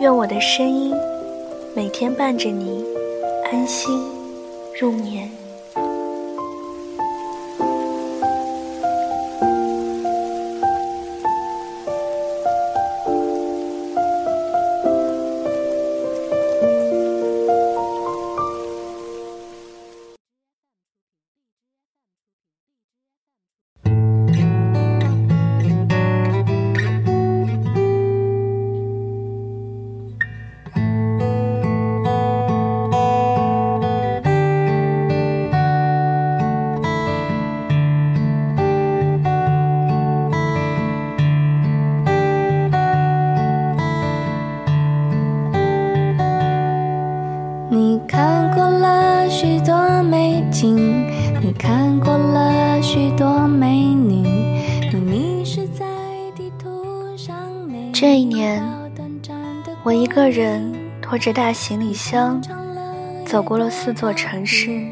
[0.00, 0.94] 愿我的声音
[1.76, 2.82] 每天伴着你
[3.52, 4.02] 安心
[4.80, 5.39] 入眠。
[60.10, 62.42] 一个人拖着大行李箱，
[63.24, 64.84] 走过了四座城市。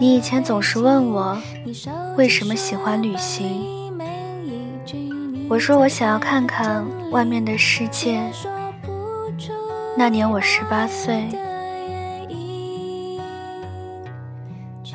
[0.00, 1.40] 你以前总是问我
[2.16, 3.64] 为什么喜欢旅行，
[5.48, 8.20] 我说我想要看看外面的世界。
[9.96, 11.28] 那年我十八岁，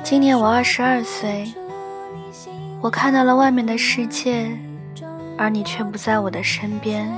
[0.03, 1.53] 今年我二十二岁，
[2.81, 4.51] 我看到了外面的世界。
[5.35, 7.09] 而你却不在我的身边。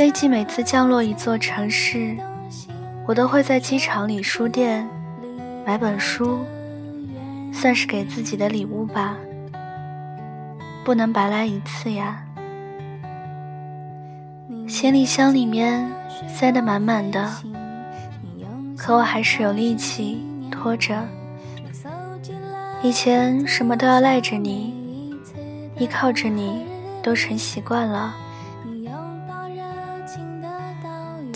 [0.00, 2.16] 飞机每次降落一座城市，
[3.06, 4.88] 我都会在机场里书店
[5.66, 6.38] 买本书，
[7.52, 9.14] 算是给自己的礼物吧。
[10.86, 12.24] 不能白来一次呀！
[14.66, 15.86] 行李箱里面
[16.26, 17.30] 塞得满满的，
[18.78, 20.98] 可我还是有力气拖着。
[22.82, 24.74] 以前什么都要赖着你。
[25.78, 26.64] 依靠着你
[27.02, 28.14] 都成习惯了。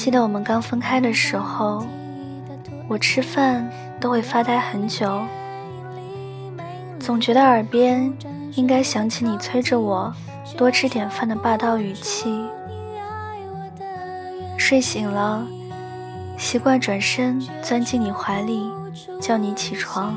[0.04, 1.82] 记得我们刚分开的时候，
[2.88, 3.66] 我吃饭
[3.98, 5.22] 都会发呆很久，
[7.00, 8.12] 总觉得耳边
[8.52, 10.14] 应该响起你催着我
[10.58, 12.46] 多吃点饭的霸道语气。
[14.58, 15.42] 睡醒了，
[16.36, 18.70] 习惯转身钻进你怀里，
[19.22, 20.14] 叫你起床，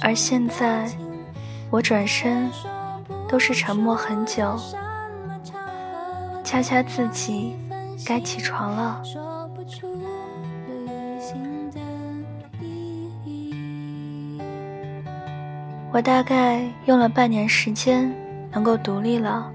[0.00, 0.90] 而现在。
[1.70, 2.50] 我转身，
[3.28, 4.58] 都是沉默很久，
[6.42, 7.56] 掐掐自己，
[8.04, 9.02] 该起床了。
[15.92, 18.12] 我大概用了半年时间，
[18.50, 19.50] 能够独立了。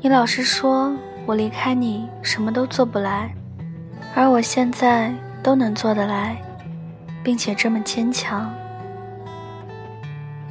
[0.00, 0.94] 你老是说
[1.24, 3.34] 我离开你什么都做不来，
[4.14, 6.36] 而我现在都能做得来，
[7.24, 8.54] 并且这么坚强。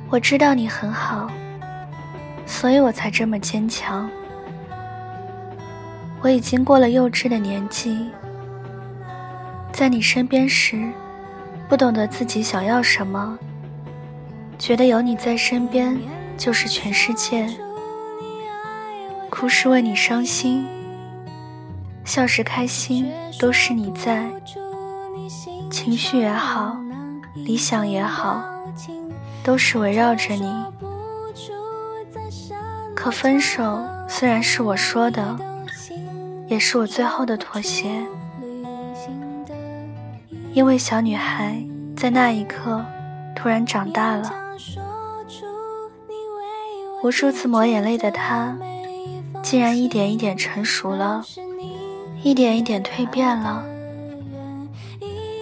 [0.10, 1.30] 我知道你很好，
[2.46, 4.10] 所以我才这么坚强。
[6.26, 8.10] 我已经过了幼稚的年纪，
[9.72, 10.92] 在你身边时，
[11.70, 13.38] 不懂得自己想要什么，
[14.58, 15.96] 觉得有你在身边
[16.36, 17.48] 就是全世界。
[19.30, 20.66] 哭是为你伤心，
[22.04, 24.26] 笑时开心，都是你在。
[25.70, 26.76] 情绪也好，
[27.36, 28.44] 理想也好。
[29.44, 30.52] 都是围绕着你，
[32.96, 35.38] 可分手虽然是我说的，
[36.48, 37.90] 也是我最后的妥协，
[40.54, 41.62] 因为小女孩
[41.96, 42.84] 在那一刻
[43.36, 44.34] 突然长大了，
[47.04, 48.56] 无数次抹眼泪的她，
[49.42, 51.24] 竟然一点一点成熟了，
[52.24, 53.64] 一点一点蜕变了，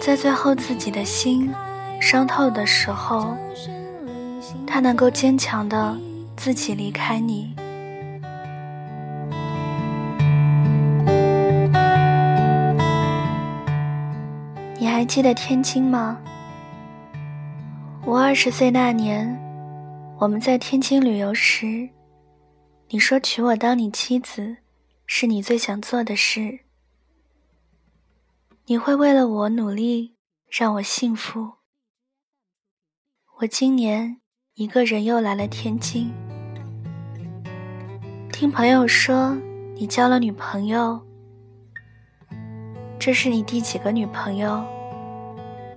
[0.00, 1.52] 在最后自己的心
[2.00, 3.36] 伤透的时候。
[4.66, 5.96] 他能够坚强的
[6.36, 7.54] 自己离开你。
[15.04, 16.18] 还记得天津吗？
[18.06, 19.28] 我二十岁那年，
[20.18, 21.86] 我们在天津旅游时，
[22.88, 24.56] 你说娶我当你妻子，
[25.04, 26.60] 是你最想做的事。
[28.64, 30.14] 你会为了我努力，
[30.50, 31.52] 让我幸福。
[33.40, 34.22] 我今年。
[34.54, 36.10] 一个人又来了天津，
[38.32, 39.36] 听朋友说
[39.74, 40.98] 你交了女朋友，
[42.98, 44.64] 这是你第几个女朋友？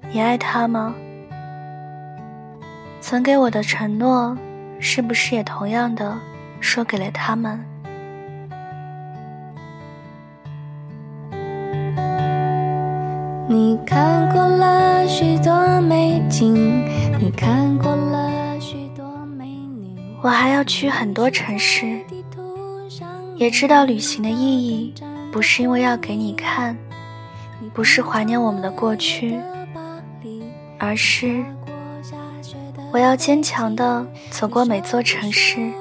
[0.10, 0.96] 你爱他吗？
[3.02, 4.36] 曾给我的承诺，
[4.80, 6.18] 是不是也同样的
[6.60, 7.64] 说给了他们？
[13.50, 16.86] 你看过了许多美景，
[17.20, 19.96] 你看过了许多美女。
[20.22, 22.00] 我还要去很多城市，
[23.36, 24.94] 也知道旅行的意义，
[25.32, 26.76] 不是因为要给你看，
[27.74, 29.40] 不是怀念我们的过去，
[30.80, 31.44] 而是
[32.92, 35.72] 我要坚强的走过每座城市，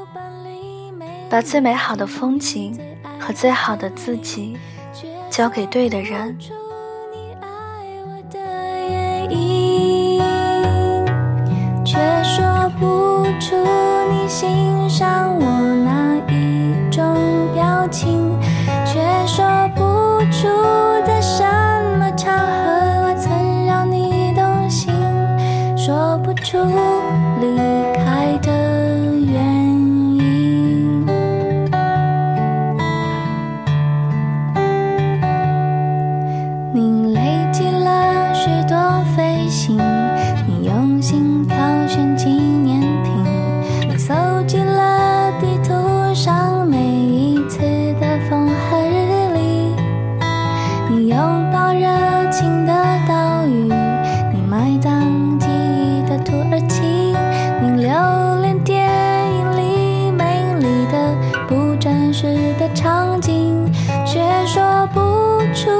[1.31, 2.79] 把最美好的风景
[3.19, 4.57] 和最好的自己
[5.31, 6.37] 交给对的人。
[14.29, 14.76] 欣赏
[55.39, 56.83] 记忆的土耳其，
[57.61, 57.91] 你留
[58.41, 58.89] 恋电
[59.33, 61.15] 影里美丽的
[61.49, 63.71] 不真实的场景，
[64.07, 65.01] 却说不
[65.55, 65.71] 出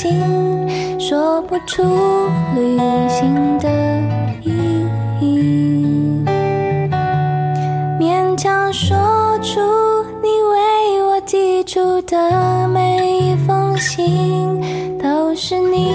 [0.00, 1.82] 心说不出
[2.54, 3.68] 旅行的
[4.42, 4.50] 意
[5.20, 6.24] 义，
[8.00, 8.96] 勉强说
[9.42, 9.60] 出
[10.22, 14.58] 你为我寄出的每一封信，
[14.98, 15.92] 都是你